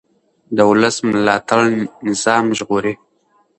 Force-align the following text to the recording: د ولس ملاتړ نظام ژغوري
د 0.55 0.57
ولس 0.69 0.95
ملاتړ 1.07 1.59
نظام 2.09 2.45
ژغوري 2.57 2.93